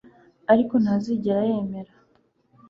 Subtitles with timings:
[0.51, 1.93] ariko ntazigera yemera